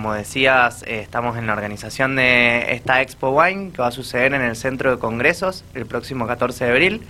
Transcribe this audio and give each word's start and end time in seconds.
Como 0.00 0.14
decías, 0.14 0.82
eh, 0.84 1.00
estamos 1.00 1.36
en 1.36 1.46
la 1.46 1.52
organización 1.52 2.16
de 2.16 2.72
esta 2.72 3.02
Expo 3.02 3.32
Wine 3.32 3.70
que 3.70 3.82
va 3.82 3.88
a 3.88 3.90
suceder 3.90 4.32
en 4.32 4.40
el 4.40 4.56
Centro 4.56 4.90
de 4.92 4.98
Congresos 4.98 5.62
el 5.74 5.84
próximo 5.84 6.26
14 6.26 6.64
de 6.64 6.70
abril 6.70 7.02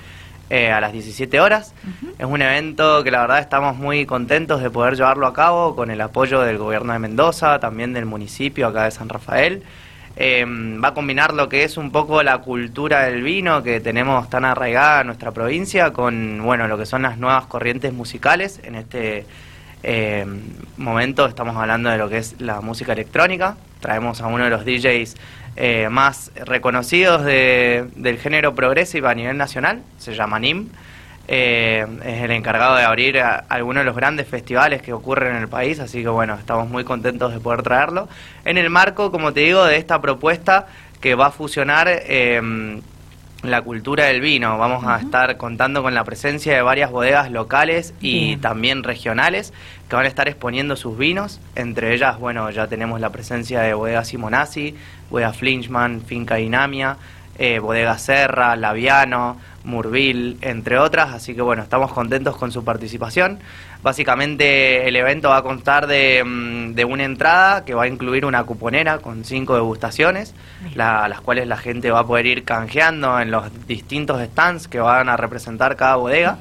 eh, 0.50 0.72
a 0.72 0.80
las 0.80 0.92
17 0.92 1.38
horas. 1.38 1.72
Es 2.18 2.26
un 2.26 2.42
evento 2.42 3.04
que 3.04 3.12
la 3.12 3.21
verdad 3.21 3.38
estamos 3.38 3.76
muy 3.76 4.06
contentos 4.06 4.61
de 4.61 4.71
poder 4.71 4.96
llevarlo 4.96 5.29
a 5.29 5.32
cabo 5.32 5.76
con 5.76 5.92
el 5.92 6.00
apoyo 6.00 6.40
del 6.40 6.58
gobierno 6.58 6.92
de 6.92 6.98
Mendoza, 6.98 7.61
también 7.61 7.92
del 7.92 8.06
municipio 8.06 8.66
acá 8.66 8.87
de 8.87 8.91
San 8.91 9.09
Rafael. 9.09 9.62
Eh, 10.16 10.45
va 10.82 10.88
a 10.88 10.95
combinar 10.95 11.32
lo 11.32 11.48
que 11.48 11.62
es 11.62 11.77
un 11.77 11.93
poco 11.93 12.25
la 12.25 12.38
cultura 12.38 13.04
del 13.04 13.22
vino 13.22 13.62
que 13.62 13.79
tenemos 13.79 14.29
tan 14.29 14.45
arraigada 14.45 15.02
en 15.02 15.07
nuestra 15.07 15.30
provincia 15.30 15.93
con 15.93 16.43
bueno 16.43 16.66
lo 16.66 16.77
que 16.77 16.86
son 16.86 17.02
las 17.02 17.18
nuevas 17.18 17.46
corrientes 17.46 17.93
musicales 17.93 18.61
en 18.64 18.75
este 18.75 19.27
eh, 19.82 20.26
momento 20.76 21.26
estamos 21.26 21.56
hablando 21.56 21.90
de 21.90 21.98
lo 21.98 22.08
que 22.08 22.18
es 22.18 22.40
la 22.40 22.60
música 22.60 22.92
electrónica. 22.92 23.56
Traemos 23.80 24.20
a 24.20 24.26
uno 24.26 24.44
de 24.44 24.50
los 24.50 24.64
DJs 24.64 25.16
eh, 25.57 25.88
más 25.90 26.30
reconocidos 26.34 27.25
del 27.25 28.18
género 28.18 28.54
progresivo 28.54 29.08
a 29.08 29.14
nivel 29.14 29.36
nacional, 29.36 29.82
se 29.98 30.14
llama 30.14 30.38
NIM. 30.38 30.68
Eh, 31.32 31.86
es 32.05 32.22
el 32.22 32.30
encargado 32.33 32.74
de 32.77 32.83
abrir 32.83 33.22
algunos 33.48 33.83
de 33.83 33.84
los 33.84 33.94
grandes 33.94 34.27
festivales 34.27 34.83
que 34.83 34.92
ocurren 34.92 35.36
en 35.36 35.42
el 35.42 35.48
país, 35.48 35.78
así 35.78 36.02
que 36.02 36.08
bueno, 36.08 36.34
estamos 36.34 36.69
muy 36.69 36.83
contentos 36.83 37.33
de 37.33 37.41
poder 37.41 37.62
traerlo. 37.62 38.08
En 38.44 38.58
el 38.58 38.69
marco, 38.69 39.12
como 39.12 39.33
te 39.33 39.41
digo, 39.41 39.64
de 39.64 39.77
esta 39.77 40.00
propuesta 40.00 40.66
que 41.00 41.14
va 41.14 41.27
a 41.27 41.30
fusionar 41.30 41.88
eh, 41.88 42.80
la 43.42 43.62
cultura 43.62 44.05
del 44.06 44.20
vino. 44.20 44.58
Vamos 44.58 44.84
a 44.86 44.98
estar 44.98 45.36
contando 45.36 45.83
con 45.83 45.94
la 45.94 46.05
presencia 46.05 46.55
de 46.55 46.62
varias 46.62 46.91
bodegas 46.91 47.30
locales 47.30 47.94
y 48.00 48.36
también 48.36 48.83
regionales 48.83 49.53
que 49.89 49.97
van 49.97 50.05
a 50.05 50.08
estar 50.08 50.28
exponiendo 50.28 50.77
sus 50.77 50.98
vinos. 50.98 51.41
Entre 51.55 51.94
ellas, 51.94 52.19
bueno, 52.19 52.50
ya 52.50 52.66
tenemos 52.66 53.00
la 53.00 53.11
presencia 53.11 53.61
de 53.61 53.75
Bodega 53.75 54.05
Simonazzi, 54.05 54.75
Bodega 55.11 55.33
Flinchman, 55.33 56.03
Finca 56.03 56.36
Dinamia, 56.36 56.96
eh, 57.41 57.58
Bodega 57.58 57.96
Serra, 57.96 58.55
Laviano, 58.55 59.38
Murville, 59.64 60.36
entre 60.42 60.78
otras. 60.78 61.14
Así 61.14 61.34
que 61.34 61.41
bueno, 61.41 61.62
estamos 61.62 61.91
contentos 61.91 62.36
con 62.36 62.52
su 62.52 62.62
participación. 62.64 63.38
Básicamente 63.83 64.86
el 64.86 64.94
evento 64.94 65.30
va 65.30 65.38
a 65.38 65.42
constar 65.42 65.86
de, 65.86 66.22
mm, 66.22 66.78
una 66.86 67.05
entrada 67.05 67.64
que 67.64 67.72
va 67.72 67.84
a 67.84 67.88
incluir 67.88 68.27
una 68.27 68.44
cuponera 68.44 68.98
con 68.98 69.24
cinco 69.24 69.55
degustaciones, 69.55 70.34
las 70.74 71.20
cuales 71.22 71.48
la 71.48 71.56
gente 71.56 71.91
va 71.91 72.00
a 72.00 72.06
poder 72.06 72.27
ir 72.27 72.44
canjeando 72.44 73.18
en 73.18 73.30
los 73.30 73.66
distintos 73.66 74.20
stands 74.22 74.68
que 74.68 74.80
van 74.80 75.08
a 75.08 75.16
representar 75.16 75.77
cada 75.77 75.96
bodega. 75.96 76.38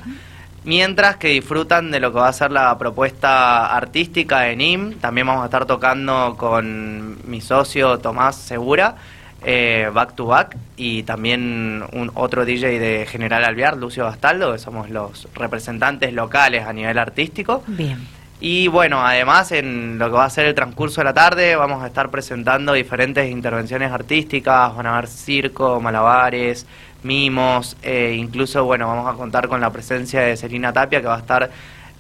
Mientras 0.66 1.16
que 1.16 1.30
disfrutan 1.30 1.92
de 1.92 2.02
lo 2.02 2.12
que 2.12 2.20
va 2.20 2.28
a 2.28 2.34
ser 2.34 2.52
la 2.52 2.78
propuesta 2.78 3.74
artística 3.74 4.42
de 4.42 4.58
NIM, 4.58 4.96
también 5.00 5.26
vamos 5.28 5.44
a 5.44 5.46
estar 5.46 5.66
tocando 5.66 6.36
con 6.38 7.18
mi 7.30 7.40
socio 7.40 8.00
Tomás 8.00 8.36
Segura, 8.36 8.96
eh, 9.44 9.90
back 9.94 10.16
to 10.16 10.26
back 10.26 10.58
y 10.76 11.04
también 11.04 11.84
un 11.94 12.12
otro 12.16 12.46
DJ 12.46 12.80
de 12.80 13.06
General 13.06 13.44
Alvear, 13.44 13.78
Lucio 13.78 14.04
Bastaldo, 14.04 14.52
que 14.52 14.60
somos 14.60 14.90
los 14.90 15.28
representantes 15.34 16.14
locales 16.14 16.66
a 16.66 16.74
nivel 16.74 16.98
artístico. 16.98 17.64
Bien. 17.68 18.08
Y 18.42 18.70
bueno, 18.70 19.06
además 19.06 19.52
en 19.52 20.00
lo 20.00 20.06
que 20.06 20.14
va 20.14 20.26
a 20.26 20.30
ser 20.30 20.46
el 20.46 20.56
transcurso 20.56 21.02
de 21.02 21.06
la 21.06 21.14
tarde 21.14 21.58
vamos 21.58 21.84
a 21.84 21.88
estar 21.88 22.10
presentando 22.10 22.72
diferentes 22.72 23.30
intervenciones 23.30 23.92
artísticas, 23.92 24.74
van 24.76 24.86
a 24.86 24.98
haber 24.98 25.10
circo, 25.10 25.82
malabares, 25.82 26.66
mimos, 27.04 27.76
eh, 27.82 28.16
incluso 28.18 28.64
bueno, 28.64 28.88
vamos 28.88 29.14
a 29.14 29.18
contar 29.18 29.50
con 29.50 29.60
la 29.60 29.70
presencia 29.72 30.22
de 30.22 30.38
Selina 30.38 30.72
Tapia 30.72 31.02
que 31.02 31.08
va 31.08 31.16
a 31.16 31.20
estar 31.20 31.50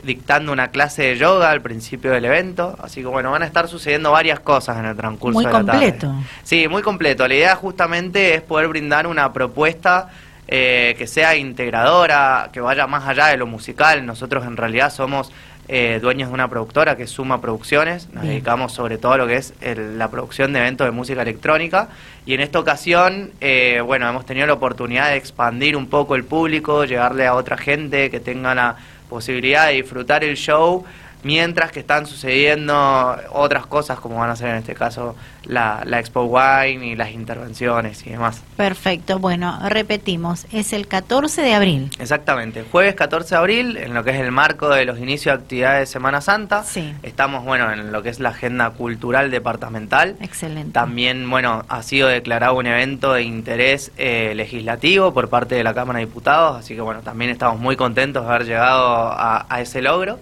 dictando 0.03 0.52
una 0.52 0.69
clase 0.69 1.03
de 1.03 1.17
yoga 1.17 1.52
al 1.52 1.61
principio 1.61 2.11
del 2.11 2.25
evento. 2.25 2.78
Así 2.81 3.02
que 3.02 3.08
bueno, 3.08 3.31
van 3.31 3.44
a 3.44 3.45
estar 3.45 3.67
sucediendo 3.67 4.11
varias 4.11 4.39
cosas 4.39 4.78
en 4.78 4.86
el 4.86 4.95
transcurso 4.95 5.39
de 5.39 5.45
la 5.45 5.52
tarde. 5.52 5.72
Muy 5.72 5.80
completo. 5.80 6.14
Sí, 6.44 6.67
muy 6.67 6.81
completo. 6.81 7.28
La 7.28 7.36
idea 7.36 7.55
justamente 7.55 8.36
es 8.36 8.42
poder 8.42 8.67
brindar 8.67 9.08
una 9.08 9.31
propuesta 9.33 10.09
eh, 10.47 10.95
que 10.97 11.05
sea 11.05 11.36
integradora, 11.36 12.49
que 12.52 12.60
vaya 12.60 12.87
más 12.87 13.08
allá 13.08 13.27
de 13.27 13.37
lo 13.37 13.45
musical. 13.45 14.05
Nosotros 14.05 14.45
en 14.45 14.58
realidad 14.58 14.92
somos 14.92 15.32
eh, 15.67 15.99
dueños 16.02 16.30
de 16.30 16.33
una 16.33 16.48
productora 16.48 16.98
que 16.98 17.04
es 17.04 17.11
Suma 17.11 17.39
Producciones. 17.39 18.10
Nos 18.11 18.23
dedicamos 18.23 18.73
sobre 18.73 18.98
todo 18.98 19.11
a 19.14 19.17
lo 19.17 19.27
que 19.27 19.36
es 19.36 19.54
la 19.61 20.10
producción 20.10 20.52
de 20.52 20.60
eventos 20.60 20.87
de 20.87 20.92
música 20.92 21.21
electrónica. 21.21 21.89
Y 22.26 22.33
en 22.33 22.42
esta 22.42 22.58
ocasión, 22.58 23.30
eh, 23.39 23.80
bueno, 23.86 24.10
hemos 24.10 24.26
tenido 24.26 24.48
la 24.48 24.54
oportunidad 24.54 25.10
de 25.10 25.17
expandir 25.17 25.77
un 25.77 25.86
poco 25.86 26.16
el 26.16 26.23
público, 26.23 26.86
llegarle 26.86 27.27
a 27.27 27.36
otra 27.36 27.55
gente 27.55 28.10
que 28.10 28.20
tenga 28.20 28.55
la 28.55 28.77
posibilidad 29.09 29.67
de 29.67 29.73
disfrutar 29.73 30.23
el 30.23 30.37
show 30.37 30.86
mientras 31.23 31.71
que 31.71 31.80
están 31.80 32.05
sucediendo 32.05 33.17
otras 33.31 33.65
cosas 33.65 33.99
como 33.99 34.17
van 34.17 34.30
a 34.30 34.35
ser 34.35 34.49
en 34.49 34.55
este 34.57 34.73
caso 34.73 35.15
la, 35.43 35.83
la, 35.85 35.99
Expo 35.99 36.23
Wine 36.23 36.85
y 36.85 36.95
las 36.95 37.11
intervenciones 37.11 38.05
y 38.05 38.11
demás. 38.11 38.41
Perfecto, 38.55 39.19
bueno, 39.19 39.59
repetimos, 39.67 40.45
es 40.52 40.73
el 40.73 40.87
14 40.87 41.41
de 41.41 41.53
abril. 41.53 41.89
Exactamente, 41.99 42.63
jueves 42.71 42.95
14 42.95 43.30
de 43.30 43.35
abril, 43.35 43.77
en 43.77 43.93
lo 43.93 44.03
que 44.03 44.11
es 44.11 44.19
el 44.19 44.31
marco 44.31 44.69
de 44.69 44.85
los 44.85 44.99
inicios 44.99 45.35
de 45.35 45.41
actividades 45.41 45.80
de 45.81 45.85
Semana 45.91 46.21
Santa. 46.21 46.63
Sí. 46.63 46.93
Estamos, 47.03 47.43
bueno, 47.43 47.71
en 47.71 47.91
lo 47.91 48.03
que 48.03 48.09
es 48.09 48.19
la 48.19 48.30
agenda 48.30 48.69
cultural 48.71 49.31
departamental. 49.31 50.15
Excelente. 50.21 50.71
También, 50.71 51.30
bueno, 51.30 51.65
ha 51.67 51.83
sido 51.83 52.07
declarado 52.07 52.55
un 52.55 52.67
evento 52.67 53.13
de 53.13 53.23
interés 53.23 53.91
eh, 53.97 54.33
legislativo 54.36 55.13
por 55.13 55.30
parte 55.30 55.55
de 55.55 55.63
la 55.63 55.73
Cámara 55.73 55.99
de 55.99 56.05
Diputados, 56.05 56.57
así 56.59 56.75
que, 56.75 56.81
bueno, 56.81 57.01
también 57.01 57.31
estamos 57.31 57.59
muy 57.59 57.75
contentos 57.75 58.23
de 58.23 58.30
haber 58.30 58.45
llegado 58.45 59.13
a 59.17 59.61
ese 59.61 59.81
logro 59.81 60.19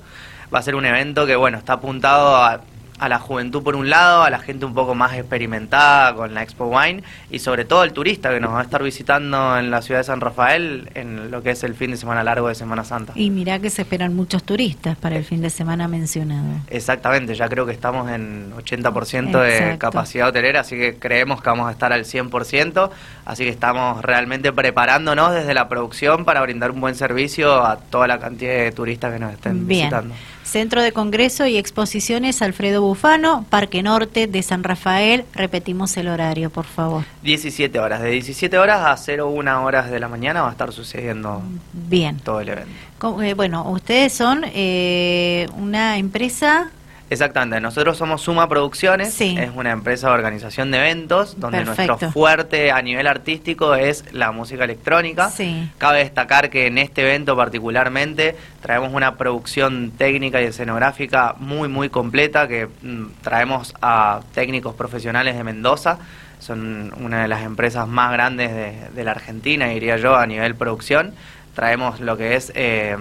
va 0.53 0.59
a 0.59 0.61
ser 0.61 0.75
un 0.75 0.85
evento 0.85 1.25
que, 1.25 1.35
bueno, 1.35 1.57
está 1.57 1.73
apuntado 1.73 2.35
a 2.35 2.61
a 2.99 3.09
la 3.09 3.19
juventud 3.19 3.63
por 3.63 3.75
un 3.75 3.89
lado, 3.89 4.23
a 4.23 4.29
la 4.29 4.39
gente 4.39 4.65
un 4.65 4.73
poco 4.73 4.95
más 4.95 5.13
experimentada 5.13 6.15
con 6.15 6.33
la 6.33 6.43
Expo 6.43 6.65
Wine 6.65 7.03
y 7.29 7.39
sobre 7.39 7.65
todo 7.65 7.83
el 7.83 7.93
turista 7.93 8.31
que 8.31 8.39
nos 8.39 8.53
va 8.53 8.61
a 8.61 8.63
estar 8.63 8.81
visitando 8.83 9.57
en 9.57 9.69
la 9.69 9.81
ciudad 9.81 9.99
de 10.01 10.03
San 10.05 10.21
Rafael 10.21 10.89
en 10.95 11.29
lo 11.29 11.43
que 11.43 11.51
es 11.51 11.63
el 11.63 11.75
fin 11.75 11.91
de 11.91 11.97
semana 11.97 12.23
largo 12.23 12.47
de 12.47 12.55
Semana 12.55 12.83
Santa. 12.83 13.13
Y 13.15 13.29
mirá 13.29 13.59
que 13.59 13.69
se 13.69 13.83
esperan 13.83 14.15
muchos 14.15 14.43
turistas 14.43 14.97
para 14.97 15.15
el 15.15 15.23
fin 15.23 15.41
de 15.41 15.49
semana 15.49 15.87
mencionado. 15.87 16.47
Exactamente, 16.69 17.35
ya 17.35 17.47
creo 17.49 17.65
que 17.65 17.71
estamos 17.71 18.09
en 18.09 18.51
80% 18.53 19.41
de 19.41 19.77
capacidad 19.77 20.29
hotelera, 20.29 20.61
así 20.61 20.75
que 20.75 20.97
creemos 20.97 21.41
que 21.41 21.49
vamos 21.49 21.67
a 21.67 21.71
estar 21.71 21.93
al 21.93 22.05
100%, 22.05 22.89
así 23.25 23.43
que 23.43 23.49
estamos 23.49 24.01
realmente 24.01 24.51
preparándonos 24.51 25.33
desde 25.33 25.53
la 25.53 25.69
producción 25.69 26.25
para 26.25 26.41
brindar 26.41 26.71
un 26.71 26.81
buen 26.81 26.95
servicio 26.95 27.63
a 27.63 27.77
toda 27.77 28.07
la 28.07 28.19
cantidad 28.19 28.53
de 28.53 28.71
turistas 28.71 29.13
que 29.13 29.19
nos 29.19 29.33
estén 29.33 29.67
Bien. 29.67 29.81
visitando. 29.81 30.15
Centro 30.47 30.81
de 30.81 30.93
Congreso 30.93 31.45
y 31.45 31.57
Exposiciones 31.57 32.41
Alfredo 32.41 32.81
Bufano, 32.81 33.45
Parque 33.49 33.83
Norte 33.83 34.27
de 34.27 34.41
San 34.41 34.63
Rafael. 34.63 35.25
Repetimos 35.33 35.97
el 35.97 36.07
horario, 36.07 36.49
por 36.49 36.65
favor. 36.65 37.03
17 37.23 37.77
horas. 37.79 38.01
De 38.01 38.11
17 38.11 38.57
horas 38.57 39.07
a 39.07 39.13
01 39.23 39.63
horas 39.65 39.91
de 39.91 39.99
la 39.99 40.07
mañana 40.07 40.41
va 40.41 40.47
a 40.47 40.51
estar 40.51 40.71
sucediendo 40.71 41.41
Bien. 41.73 42.17
todo 42.19 42.39
el 42.39 42.49
evento. 42.49 43.21
Eh, 43.21 43.33
bueno, 43.33 43.69
ustedes 43.69 44.13
son 44.13 44.45
eh, 44.47 45.47
una 45.57 45.97
empresa 45.97 46.71
Exactamente, 47.09 47.61
nosotros 47.61 47.97
somos 47.97 48.21
Suma 48.21 48.49
Producciones, 48.49 49.19
es 49.21 49.51
una 49.55 49.71
empresa 49.71 50.07
de 50.07 50.13
organización 50.13 50.71
de 50.71 50.77
eventos 50.79 51.39
donde 51.39 51.63
nuestro 51.63 51.97
fuerte 52.11 52.71
a 52.71 52.81
nivel 52.81 53.07
artístico 53.07 53.75
es 53.75 54.03
la 54.13 54.33
música 54.33 54.65
electrónica. 54.65 55.31
Cabe 55.77 55.99
destacar 55.99 56.49
que 56.49 56.67
en 56.67 56.77
este 56.77 57.03
evento 57.03 57.35
particularmente 57.35 58.35
traemos 58.61 58.93
una 58.93 59.15
producción 59.15 59.91
técnica 59.91 60.41
y 60.41 60.45
escenográfica 60.45 61.35
muy 61.39 61.69
muy 61.69 61.89
completa 61.89 62.47
que 62.47 62.67
mm, 62.67 63.05
traemos 63.21 63.73
a 63.81 64.19
técnicos 64.33 64.75
profesionales 64.75 65.37
de 65.37 65.43
Mendoza, 65.43 65.99
son 66.39 66.93
una 66.99 67.21
de 67.21 67.27
las 67.27 67.43
empresas 67.43 67.87
más 67.87 68.11
grandes 68.11 68.53
de, 68.53 68.89
de 68.93 69.03
la 69.03 69.11
Argentina, 69.11 69.67
diría 69.67 69.97
yo, 69.97 70.15
a 70.15 70.27
nivel 70.27 70.55
producción 70.55 71.13
traemos 71.57 71.99
lo 72.01 72.17
que 72.17 72.35
es 72.35 72.51
eh, 72.53 72.95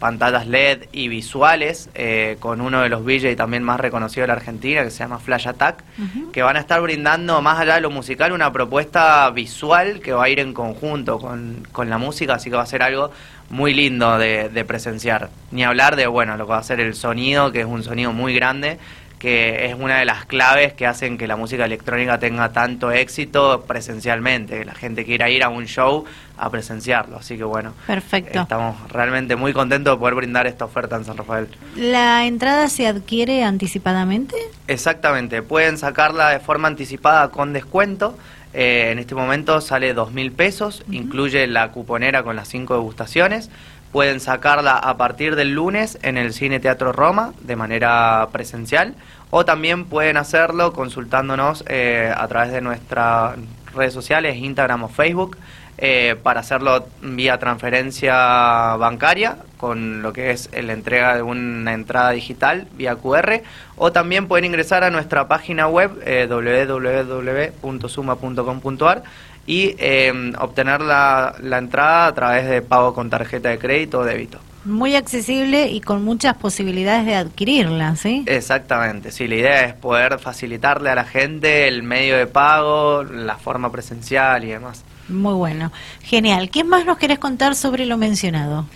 pantallas 0.00 0.48
LED 0.48 0.88
y 0.90 1.06
visuales 1.06 1.90
eh, 1.94 2.38
con 2.40 2.60
uno 2.60 2.80
de 2.80 2.88
los 2.88 3.04
VJ 3.04 3.36
también 3.36 3.62
más 3.62 3.78
reconocidos 3.78 4.24
de 4.24 4.26
la 4.26 4.32
Argentina 4.32 4.82
que 4.82 4.90
se 4.90 4.98
llama 4.98 5.20
Flash 5.20 5.46
Attack, 5.46 5.84
que 6.32 6.42
van 6.42 6.56
a 6.56 6.58
estar 6.58 6.80
brindando 6.80 7.40
más 7.40 7.60
allá 7.60 7.76
de 7.76 7.82
lo 7.82 7.90
musical 7.90 8.32
una 8.32 8.52
propuesta 8.52 9.30
visual 9.30 10.00
que 10.00 10.12
va 10.12 10.24
a 10.24 10.28
ir 10.28 10.40
en 10.40 10.54
conjunto 10.54 11.20
con, 11.20 11.64
con 11.70 11.88
la 11.88 11.98
música, 11.98 12.34
así 12.34 12.50
que 12.50 12.56
va 12.56 12.64
a 12.64 12.66
ser 12.66 12.82
algo 12.82 13.12
muy 13.48 13.74
lindo 13.74 14.18
de, 14.18 14.48
de 14.48 14.64
presenciar. 14.64 15.30
Ni 15.52 15.62
hablar 15.62 15.94
de, 15.94 16.08
bueno, 16.08 16.36
lo 16.36 16.46
que 16.46 16.50
va 16.50 16.58
a 16.58 16.64
ser 16.64 16.80
el 16.80 16.96
sonido, 16.96 17.52
que 17.52 17.60
es 17.60 17.66
un 17.66 17.84
sonido 17.84 18.12
muy 18.12 18.34
grande 18.34 18.80
que 19.20 19.66
es 19.66 19.76
una 19.78 19.98
de 19.98 20.06
las 20.06 20.24
claves 20.24 20.72
que 20.72 20.86
hacen 20.86 21.18
que 21.18 21.28
la 21.28 21.36
música 21.36 21.66
electrónica 21.66 22.18
tenga 22.18 22.52
tanto 22.52 22.90
éxito 22.90 23.64
presencialmente, 23.68 24.60
que 24.60 24.64
la 24.64 24.74
gente 24.74 25.04
quiera 25.04 25.28
ir 25.28 25.44
a 25.44 25.50
un 25.50 25.66
show 25.66 26.06
a 26.38 26.48
presenciarlo. 26.48 27.18
Así 27.18 27.36
que 27.36 27.44
bueno, 27.44 27.74
perfecto. 27.86 28.40
Estamos 28.40 28.76
realmente 28.90 29.36
muy 29.36 29.52
contentos 29.52 29.94
de 29.94 29.98
poder 29.98 30.14
brindar 30.14 30.46
esta 30.46 30.64
oferta 30.64 30.96
en 30.96 31.04
San 31.04 31.18
Rafael. 31.18 31.48
¿La 31.76 32.24
entrada 32.24 32.66
se 32.70 32.86
adquiere 32.86 33.44
anticipadamente? 33.44 34.36
Exactamente, 34.66 35.42
pueden 35.42 35.76
sacarla 35.76 36.30
de 36.30 36.40
forma 36.40 36.68
anticipada 36.68 37.28
con 37.28 37.52
descuento. 37.52 38.16
Eh, 38.54 38.88
en 38.90 38.98
este 38.98 39.14
momento 39.14 39.60
sale 39.60 39.92
dos 39.92 40.12
mil 40.12 40.32
pesos, 40.32 40.82
incluye 40.90 41.46
la 41.46 41.70
cuponera 41.72 42.22
con 42.22 42.36
las 42.36 42.48
cinco 42.48 42.74
degustaciones 42.74 43.50
pueden 43.92 44.20
sacarla 44.20 44.76
a 44.76 44.96
partir 44.96 45.36
del 45.36 45.52
lunes 45.52 45.98
en 46.02 46.16
el 46.16 46.32
Cine 46.32 46.60
Teatro 46.60 46.92
Roma 46.92 47.32
de 47.40 47.56
manera 47.56 48.28
presencial 48.32 48.94
o 49.30 49.44
también 49.44 49.84
pueden 49.84 50.16
hacerlo 50.16 50.72
consultándonos 50.72 51.64
eh, 51.68 52.12
a 52.16 52.26
través 52.28 52.52
de 52.52 52.60
nuestras 52.60 53.36
redes 53.74 53.92
sociales, 53.92 54.36
Instagram 54.36 54.84
o 54.84 54.88
Facebook, 54.88 55.36
eh, 55.82 56.14
para 56.22 56.40
hacerlo 56.40 56.86
vía 57.00 57.38
transferencia 57.38 58.76
bancaria 58.76 59.38
con 59.56 60.02
lo 60.02 60.12
que 60.12 60.30
es 60.30 60.50
la 60.52 60.74
entrega 60.74 61.16
de 61.16 61.22
una 61.22 61.72
entrada 61.72 62.10
digital 62.10 62.68
vía 62.76 62.96
QR 62.96 63.40
o 63.76 63.90
también 63.90 64.28
pueden 64.28 64.44
ingresar 64.44 64.84
a 64.84 64.90
nuestra 64.90 65.26
página 65.26 65.68
web 65.68 65.90
eh, 66.04 66.26
www.suma.com.ar 66.28 69.04
y 69.50 69.74
eh, 69.78 70.12
obtener 70.38 70.80
la, 70.80 71.34
la 71.42 71.58
entrada 71.58 72.06
a 72.06 72.14
través 72.14 72.48
de 72.48 72.62
pago 72.62 72.94
con 72.94 73.10
tarjeta 73.10 73.48
de 73.48 73.58
crédito 73.58 73.98
o 73.98 74.04
débito. 74.04 74.38
Muy 74.64 74.94
accesible 74.94 75.66
y 75.66 75.80
con 75.80 76.04
muchas 76.04 76.36
posibilidades 76.36 77.04
de 77.04 77.16
adquirirla, 77.16 77.96
¿sí? 77.96 78.22
Exactamente, 78.26 79.10
sí, 79.10 79.26
la 79.26 79.34
idea 79.34 79.64
es 79.64 79.74
poder 79.74 80.20
facilitarle 80.20 80.90
a 80.90 80.94
la 80.94 81.02
gente 81.02 81.66
el 81.66 81.82
medio 81.82 82.16
de 82.16 82.28
pago, 82.28 83.02
la 83.02 83.38
forma 83.38 83.72
presencial 83.72 84.44
y 84.44 84.50
demás. 84.50 84.84
Muy 85.08 85.34
bueno, 85.34 85.72
genial. 86.00 86.48
¿Qué 86.48 86.62
más 86.62 86.86
nos 86.86 86.96
querés 86.96 87.18
contar 87.18 87.56
sobre 87.56 87.86
lo 87.86 87.96
mencionado? 87.96 88.66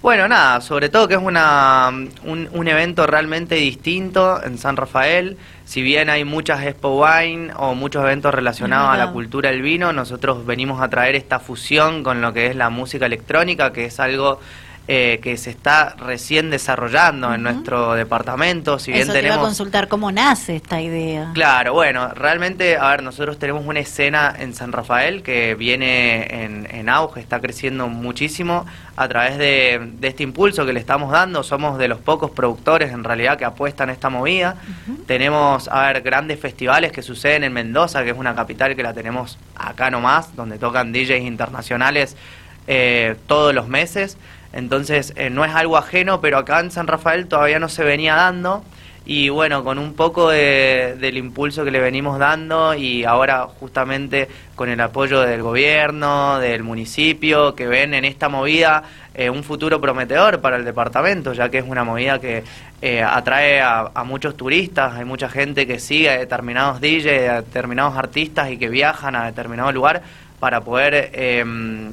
Bueno, 0.00 0.28
nada, 0.28 0.60
sobre 0.60 0.90
todo 0.90 1.08
que 1.08 1.14
es 1.14 1.20
una, 1.20 1.90
un, 2.24 2.48
un, 2.52 2.68
evento 2.68 3.04
realmente 3.08 3.56
distinto 3.56 4.40
en 4.44 4.56
San 4.56 4.76
Rafael. 4.76 5.36
Si 5.64 5.82
bien 5.82 6.08
hay 6.08 6.24
muchas 6.24 6.64
Expo 6.64 7.04
Wine 7.04 7.52
o 7.56 7.74
muchos 7.74 8.04
eventos 8.04 8.32
relacionados 8.32 8.90
a 8.90 8.96
la 8.96 9.10
cultura 9.10 9.50
del 9.50 9.60
vino, 9.60 9.92
nosotros 9.92 10.46
venimos 10.46 10.80
a 10.80 10.88
traer 10.88 11.16
esta 11.16 11.40
fusión 11.40 12.04
con 12.04 12.20
lo 12.20 12.32
que 12.32 12.46
es 12.46 12.54
la 12.54 12.70
música 12.70 13.06
electrónica, 13.06 13.72
que 13.72 13.86
es 13.86 13.98
algo 13.98 14.38
eh, 14.90 15.20
que 15.22 15.36
se 15.36 15.50
está 15.50 15.94
recién 15.98 16.48
desarrollando 16.48 17.34
en 17.34 17.42
nuestro 17.42 17.92
departamento. 17.92 18.78
Si 18.78 18.90
bien 18.90 19.02
Eso 19.02 19.12
tenemos... 19.12 19.36
a 19.36 19.40
consultar 19.42 19.86
cómo 19.86 20.10
nace 20.10 20.56
esta 20.56 20.80
idea. 20.80 21.30
Claro, 21.34 21.74
bueno, 21.74 22.08
realmente, 22.14 22.78
a 22.78 22.88
ver, 22.88 23.02
nosotros 23.02 23.38
tenemos 23.38 23.66
una 23.66 23.80
escena 23.80 24.34
en 24.38 24.54
San 24.54 24.72
Rafael 24.72 25.22
que 25.22 25.54
viene 25.56 26.42
en, 26.42 26.66
en 26.70 26.88
auge, 26.88 27.20
está 27.20 27.38
creciendo 27.38 27.88
muchísimo 27.88 28.64
a 28.96 29.06
través 29.08 29.36
de, 29.36 29.92
de, 30.00 30.08
este 30.08 30.22
impulso 30.22 30.64
que 30.64 30.72
le 30.72 30.80
estamos 30.80 31.12
dando. 31.12 31.42
Somos 31.42 31.76
de 31.76 31.86
los 31.86 31.98
pocos 31.98 32.30
productores 32.30 32.90
en 32.90 33.04
realidad 33.04 33.36
que 33.36 33.44
apuestan 33.44 33.90
a 33.90 33.92
esta 33.92 34.08
movida. 34.08 34.56
Tenemos, 35.06 35.68
a 35.68 35.92
ver, 35.92 36.00
grandes 36.00 36.40
festivales 36.40 36.92
que 36.92 37.02
suceden 37.02 37.44
en 37.44 37.52
Mendoza, 37.52 38.04
que 38.04 38.10
es 38.12 38.16
una 38.16 38.34
capital 38.34 38.74
que 38.74 38.82
la 38.82 38.94
tenemos 38.94 39.38
acá 39.54 39.90
nomás, 39.90 40.34
donde 40.34 40.56
tocan 40.56 40.94
DJs 40.94 41.20
internacionales 41.20 42.16
eh, 42.66 43.16
todos 43.26 43.54
los 43.54 43.68
meses. 43.68 44.16
Entonces 44.52 45.12
eh, 45.16 45.30
no 45.30 45.44
es 45.44 45.54
algo 45.54 45.76
ajeno, 45.76 46.20
pero 46.20 46.38
acá 46.38 46.60
en 46.60 46.70
San 46.70 46.86
Rafael 46.86 47.26
todavía 47.26 47.58
no 47.58 47.68
se 47.68 47.84
venía 47.84 48.14
dando. 48.14 48.64
Y 49.10 49.30
bueno, 49.30 49.64
con 49.64 49.78
un 49.78 49.94
poco 49.94 50.28
de, 50.28 50.94
del 51.00 51.16
impulso 51.16 51.64
que 51.64 51.70
le 51.70 51.80
venimos 51.80 52.18
dando 52.18 52.74
y 52.74 53.04
ahora 53.04 53.46
justamente 53.58 54.28
con 54.54 54.68
el 54.68 54.78
apoyo 54.82 55.22
del 55.22 55.42
gobierno, 55.42 56.38
del 56.38 56.62
municipio, 56.62 57.54
que 57.54 57.66
ven 57.66 57.94
en 57.94 58.04
esta 58.04 58.28
movida 58.28 58.82
eh, 59.14 59.30
un 59.30 59.44
futuro 59.44 59.80
prometedor 59.80 60.42
para 60.42 60.56
el 60.56 60.64
departamento, 60.66 61.32
ya 61.32 61.48
que 61.48 61.56
es 61.56 61.64
una 61.66 61.84
movida 61.84 62.20
que 62.20 62.44
eh, 62.82 63.02
atrae 63.02 63.62
a, 63.62 63.90
muchos 64.04 64.36
turistas, 64.36 64.92
hay 64.94 65.06
mucha 65.06 65.30
gente 65.30 65.66
que 65.66 65.78
sigue 65.78 66.10
a 66.10 66.18
determinados 66.18 66.78
DJs, 66.82 67.30
a 67.30 67.42
determinados 67.42 67.96
artistas 67.96 68.50
y 68.50 68.58
que 68.58 68.68
viajan 68.68 69.16
a 69.16 69.24
determinado 69.24 69.72
lugar 69.72 70.02
para 70.38 70.60
poder 70.60 71.10
eh, 71.14 71.44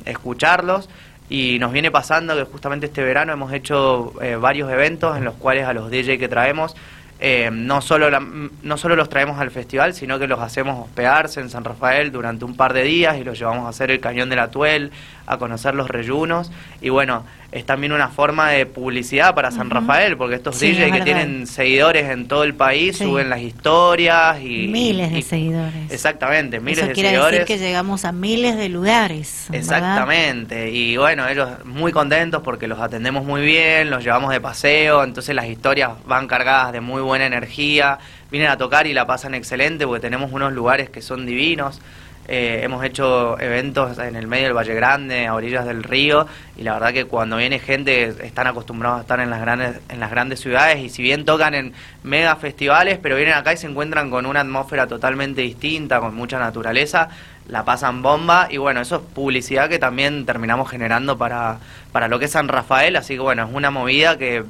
escucharlos 0.06 0.90
y 1.30 1.58
nos 1.60 1.72
viene 1.72 1.92
pasando 1.92 2.36
que 2.36 2.44
justamente 2.44 2.86
este 2.86 3.04
verano 3.04 3.34
hemos 3.34 3.52
hecho 3.54 4.14
eh, 4.22 4.36
varios 4.36 4.72
eventos 4.72 5.18
en 5.18 5.26
los 5.26 5.36
cuales 5.36 5.66
a 5.66 5.74
los 5.74 5.90
DJ 5.90 6.18
que 6.18 6.28
traemos 6.28 6.76
eh, 7.18 7.50
no, 7.50 7.82
solo 7.82 8.10
no 8.20 8.78
solo 8.78 8.96
los 8.98 9.08
traemos 9.08 9.40
al 9.40 9.50
festival, 9.50 9.94
sino 9.94 10.20
que 10.20 10.28
los 10.28 10.40
hacemos 10.42 10.86
hospedarse 10.86 11.40
en 11.40 11.50
San 11.50 11.64
Rafael 11.64 12.12
durante 12.12 12.44
un 12.44 12.58
par 12.58 12.74
de 12.74 12.84
días 12.84 13.18
y 13.18 13.24
los 13.24 13.40
llevamos 13.40 13.66
a 13.66 13.70
hacer 13.70 13.90
el 13.90 14.02
Cañón 14.02 14.30
de 14.30 14.36
la 14.36 14.52
Tuel, 14.52 14.92
a 15.26 15.38
conocer 15.38 15.76
los 15.76 15.90
reyunos. 15.90 16.52
Y 16.82 16.90
bueno, 16.90 17.26
es 17.56 17.66
también 17.66 17.94
una 17.94 18.10
forma 18.10 18.50
de 18.50 18.66
publicidad 18.66 19.34
para 19.34 19.50
San 19.50 19.70
Rafael, 19.70 20.18
porque 20.18 20.36
estos 20.36 20.60
DJs 20.60 20.92
que 20.92 21.02
tienen 21.06 21.48
seguidores 21.48 22.10
en 22.10 22.28
todo 22.28 22.44
el 22.44 22.54
país 22.54 22.98
suben 22.98 23.30
las 23.30 23.40
historias 23.40 24.42
y... 24.42 24.68
Miles 24.68 25.10
de 25.10 25.22
seguidores. 25.22 25.90
Exactamente, 25.90 26.60
miles 26.60 26.80
Eso 26.80 26.88
de 26.90 26.94
quiere 26.94 27.10
seguidores. 27.12 27.40
decir 27.40 27.58
que 27.58 27.64
llegamos 27.66 28.04
a 28.04 28.12
miles 28.12 28.58
de 28.58 28.68
lugares. 28.68 29.48
Exactamente, 29.54 30.70
y 30.70 30.98
bueno, 30.98 31.30
ellos 31.30 31.50
muy 31.64 31.94
contentos 31.94 32.44
porque 32.44 32.68
los 32.68 32.80
atendemos 32.82 33.24
muy 33.24 33.42
bien, 33.42 33.90
los 33.90 34.04
llevamos 34.04 34.34
de 34.34 34.42
paseo, 34.42 35.06
entonces 35.06 35.34
las 35.34 35.46
historias 35.46 35.92
van 36.06 36.28
cargadas 36.28 36.74
de 36.74 36.82
muy 36.82 37.02
buena 37.02 37.26
energía, 37.26 38.00
vienen 38.32 38.50
a 38.50 38.58
tocar 38.58 38.86
y 38.86 38.94
la 38.94 39.08
pasan 39.08 39.34
excelente 39.34 39.88
porque 39.88 40.02
tenemos 40.02 40.34
unos 40.34 40.52
lugares 40.52 40.90
que 40.90 41.02
son 41.02 41.26
divinos. 41.26 41.80
Eh, 42.28 42.62
hemos 42.64 42.84
hecho 42.84 43.40
eventos 43.40 44.00
en 44.00 44.16
el 44.16 44.26
medio 44.26 44.46
del 44.46 44.54
Valle 44.54 44.74
Grande, 44.74 45.28
a 45.28 45.36
orillas 45.36 45.66
del 45.66 45.84
río, 45.84 46.26
y 46.58 46.64
la 46.64 46.74
verdad 46.74 46.92
que 46.92 47.06
cuando 47.06 47.38
viene 47.38 47.60
gente 47.60 48.16
están 48.26 48.48
acostumbrados 48.48 49.00
a 49.00 49.02
estar 49.02 49.20
en 49.20 49.30
las 49.30 49.42
grandes, 49.42 49.80
en 49.90 50.00
las 50.00 50.10
grandes 50.10 50.40
ciudades, 50.40 50.80
y 50.80 50.90
si 50.90 51.04
bien 51.04 51.26
tocan 51.26 51.54
en 51.54 51.74
mega 52.04 52.36
festivales, 52.36 52.98
pero 53.02 53.16
vienen 53.16 53.36
acá 53.36 53.54
y 53.54 53.58
se 53.58 53.68
encuentran 53.68 54.10
con 54.10 54.26
una 54.26 54.42
atmósfera 54.42 54.88
totalmente 54.88 55.42
distinta, 55.42 56.00
con 56.00 56.16
mucha 56.16 56.40
naturaleza, 56.40 57.10
la 57.48 57.64
pasan 57.64 58.02
bomba, 58.02 58.48
y 58.50 58.58
bueno, 58.58 58.82
eso 58.82 58.96
es 58.96 59.02
publicidad 59.14 59.70
que 59.70 59.78
también 59.78 60.26
terminamos 60.26 60.70
generando 60.70 61.18
para, 61.18 61.60
para 61.92 62.08
lo 62.08 62.18
que 62.18 62.26
es 62.26 62.32
San 62.32 62.48
Rafael, 62.48 62.96
así 62.96 63.14
que 63.14 63.20
bueno, 63.20 63.44
es 63.44 63.50
una 63.54 63.70
movida 63.70 64.18
que 64.18 64.44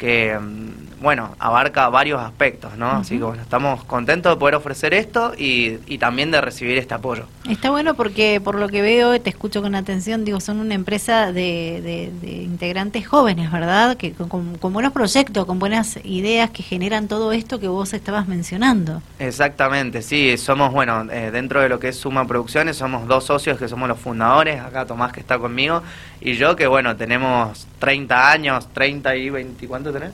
que 0.00 0.36
mm, 0.36 0.89
bueno, 1.00 1.34
abarca 1.38 1.88
varios 1.88 2.20
aspectos, 2.20 2.76
¿no? 2.76 2.90
Así 2.90 3.16
que 3.16 3.24
bueno, 3.24 3.42
estamos 3.42 3.84
contentos 3.84 4.34
de 4.34 4.38
poder 4.38 4.54
ofrecer 4.54 4.92
esto 4.92 5.32
y, 5.36 5.78
y, 5.86 5.96
también 5.96 6.30
de 6.30 6.42
recibir 6.42 6.76
este 6.76 6.92
apoyo. 6.92 7.24
Está 7.48 7.70
bueno 7.70 7.94
porque 7.94 8.40
por 8.40 8.56
lo 8.56 8.68
que 8.68 8.82
veo, 8.82 9.18
te 9.18 9.30
escucho 9.30 9.62
con 9.62 9.74
atención, 9.74 10.26
digo, 10.26 10.40
son 10.40 10.60
una 10.60 10.74
empresa 10.74 11.32
de, 11.32 11.80
de, 11.82 12.12
de 12.20 12.42
integrantes 12.42 13.08
jóvenes, 13.08 13.50
¿verdad? 13.50 13.96
Que 13.96 14.12
con, 14.12 14.56
con, 14.58 14.72
buenos 14.72 14.92
proyectos, 14.92 15.46
con 15.46 15.58
buenas 15.58 15.98
ideas 16.04 16.50
que 16.50 16.62
generan 16.62 17.08
todo 17.08 17.32
esto 17.32 17.58
que 17.58 17.68
vos 17.68 17.94
estabas 17.94 18.28
mencionando. 18.28 19.02
Exactamente, 19.18 20.02
sí, 20.02 20.36
somos, 20.36 20.70
bueno, 20.72 21.10
eh, 21.10 21.30
dentro 21.30 21.62
de 21.62 21.70
lo 21.70 21.80
que 21.80 21.88
es 21.88 21.96
Suma 21.96 22.26
Producciones, 22.26 22.76
somos 22.76 23.08
dos 23.08 23.24
socios 23.24 23.58
que 23.58 23.68
somos 23.68 23.88
los 23.88 23.98
fundadores, 23.98 24.60
acá 24.60 24.84
Tomás 24.84 25.12
que 25.12 25.20
está 25.20 25.38
conmigo, 25.38 25.82
y 26.20 26.34
yo 26.34 26.56
que, 26.56 26.66
bueno, 26.66 26.96
tenemos 26.96 27.66
30 27.78 28.30
años, 28.30 28.68
30 28.74 29.16
y 29.16 29.30
20, 29.30 29.66
¿cuánto 29.66 29.92
tenés? 29.92 30.10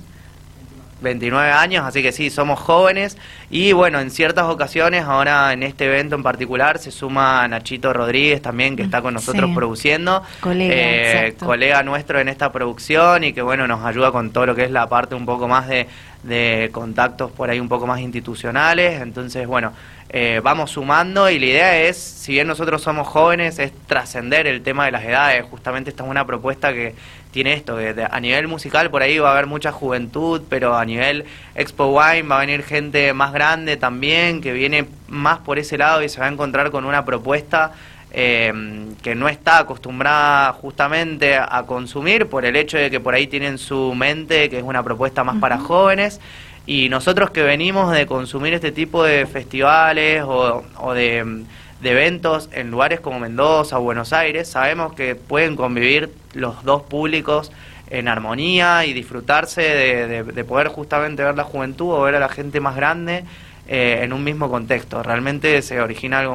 29 1.01 1.51
años, 1.51 1.85
así 1.85 2.03
que 2.03 2.13
sí, 2.13 2.31
somos 2.31 2.59
jóvenes 2.59 3.17
y 3.51 3.73
bueno, 3.73 4.01
en 4.01 4.11
ciertas 4.11 4.45
ocasiones, 4.45 5.05
ahora 5.05 5.53
en 5.53 5.63
este 5.63 5.87
evento 5.87 6.15
en 6.15 6.23
particular, 6.23 6.79
se 6.79 6.91
suma 6.91 7.47
Nachito 7.49 7.93
Rodríguez 7.93 8.41
también, 8.43 8.77
que 8.77 8.83
está 8.83 9.03
con 9.03 9.15
nosotros 9.15 9.51
sí. 9.51 9.55
produciendo, 9.55 10.23
colega, 10.41 10.75
eh, 10.75 11.35
colega 11.39 11.83
nuestro 11.83 12.19
en 12.19 12.29
esta 12.29 12.51
producción 12.53 13.25
y 13.25 13.33
que 13.33 13.43
bueno, 13.43 13.67
nos 13.67 13.85
ayuda 13.85 14.11
con 14.13 14.31
todo 14.31 14.47
lo 14.47 14.55
que 14.55 14.65
es 14.65 14.71
la 14.71 14.89
parte 14.89 15.15
un 15.15 15.27
poco 15.27 15.49
más 15.49 15.69
de, 15.69 15.87
de 16.23 16.71
contactos 16.73 17.31
por 17.31 17.51
ahí 17.51 17.61
un 17.61 17.69
poco 17.69 17.87
más 17.87 18.01
institucionales, 18.01 19.01
entonces 19.01 19.47
bueno, 19.47 19.73
eh, 20.09 20.41
vamos 20.43 20.71
sumando 20.71 21.29
y 21.29 21.39
la 21.39 21.47
idea 21.47 21.81
es, 21.83 21.97
si 21.97 22.33
bien 22.33 22.47
nosotros 22.47 22.81
somos 22.81 23.09
jóvenes, 23.09 23.59
es 23.59 23.73
trascender 23.87 24.47
el 24.47 24.63
tema 24.63 24.85
de 24.85 24.93
las 24.93 25.05
edades. 25.05 25.45
Justamente 25.51 25.91
esta 25.91 26.05
es 26.05 26.09
una 26.11 26.25
propuesta 26.25 26.73
que 26.73 26.95
tiene 27.37 27.53
esto, 27.53 27.77
que 27.77 27.95
a 28.11 28.19
nivel 28.19 28.49
musical 28.49 28.89
por 28.89 29.03
ahí 29.03 29.19
va 29.19 29.29
a 29.29 29.33
haber 29.33 29.45
mucha 29.45 29.71
juventud, 29.71 30.41
pero 30.49 30.75
a 30.75 30.87
nivel 30.87 31.27
Expo 31.55 31.89
Wine 31.89 32.23
va 32.23 32.39
a 32.39 32.41
venir 32.41 32.63
gente 32.63 33.13
más 33.13 33.35
grande 33.35 33.77
también, 33.77 34.41
que 34.41 34.55
viene 34.55 34.87
más 35.07 35.41
por 35.41 35.59
ese 35.59 35.77
lado 35.77 36.03
y 36.03 36.09
se 36.09 36.19
va 36.19 36.29
a 36.29 36.31
encontrar 36.31 36.71
con 36.71 36.87
una 36.87 37.05
propuesta 37.05 37.73
eh, 38.11 38.55
que 39.03 39.15
no 39.15 39.29
está 39.29 39.59
acostumbrada 39.59 40.55
justamente 40.55 41.37
a 41.37 41.65
consumir 41.67 42.27
por 42.27 42.47
el 42.47 42.57
hecho 42.57 42.79
de 42.79 42.91
que 42.91 43.01
por 43.01 43.13
ahí 43.13 43.27
tienen 43.27 43.59
su 43.59 43.95
mente, 43.95 44.49
que 44.49 44.57
es 44.57 44.65
una 44.65 44.83
propuesta 44.83 45.23
más 45.23 45.35
uh 45.35 45.37
-huh. 45.37 45.41
para 45.43 45.59
jóvenes. 45.59 46.23
Y 46.65 46.89
nosotros 46.89 47.29
que 47.33 47.43
venimos 47.43 47.93
de 47.93 48.07
consumir 48.07 48.55
este 48.55 48.73
tipo 48.73 49.05
de 49.05 49.27
festivales 49.27 50.23
o, 50.23 50.65
o 50.79 50.95
de, 50.95 51.45
de, 51.81 51.91
eventos 51.91 52.49
en 52.53 52.71
lugares 52.71 53.01
como 53.01 53.21
Mendoza 53.21 53.79
o 53.79 53.83
Buenos 53.83 54.13
Aires, 54.13 54.49
sabemos 54.49 54.95
que 54.95 55.15
pueden 55.15 55.57
convivir 55.57 56.13
los 56.35 56.65
dos 56.65 56.83
públicos 56.83 57.53
en 57.89 58.09
armonía 58.09 58.85
y 58.85 58.93
disfrutarse 58.93 59.63
de, 59.63 60.07
de, 60.09 60.25
de 60.25 60.45
poder 60.45 60.69
justamente 60.69 61.23
ver 61.23 61.37
la 61.37 61.45
juventud 61.45 61.93
o 61.93 62.03
ver 62.03 62.17
a 62.17 62.21
la 62.21 62.29
gente 62.29 62.61
más 62.61 62.75
grande 62.75 63.25
eh, 63.69 64.01
en 64.03 64.13
un 64.13 64.23
mismo 64.23 64.49
contexto. 64.49 65.03
Realmente 65.03 65.61
se 65.61 65.81
origina 65.81 66.21
algo 66.21 66.35